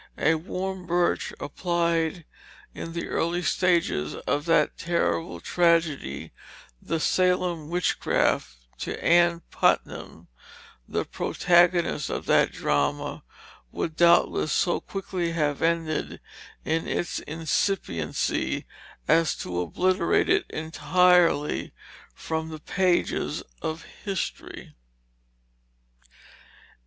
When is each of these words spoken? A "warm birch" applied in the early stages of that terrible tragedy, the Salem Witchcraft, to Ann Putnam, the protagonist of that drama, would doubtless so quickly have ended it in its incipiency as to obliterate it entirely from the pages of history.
A 0.17 0.33
"warm 0.33 0.87
birch" 0.87 1.31
applied 1.39 2.25
in 2.73 2.93
the 2.93 3.07
early 3.07 3.43
stages 3.43 4.15
of 4.15 4.45
that 4.45 4.75
terrible 4.75 5.39
tragedy, 5.39 6.31
the 6.81 6.99
Salem 6.99 7.69
Witchcraft, 7.69 8.49
to 8.79 9.03
Ann 9.05 9.43
Putnam, 9.51 10.27
the 10.87 11.05
protagonist 11.05 12.09
of 12.09 12.25
that 12.25 12.51
drama, 12.51 13.21
would 13.71 13.95
doubtless 13.95 14.51
so 14.51 14.79
quickly 14.79 15.33
have 15.33 15.61
ended 15.61 16.13
it 16.13 16.21
in 16.65 16.87
its 16.87 17.19
incipiency 17.19 18.65
as 19.07 19.35
to 19.35 19.61
obliterate 19.61 20.29
it 20.29 20.45
entirely 20.49 21.75
from 22.15 22.49
the 22.49 22.59
pages 22.59 23.43
of 23.61 23.83
history. 24.03 24.73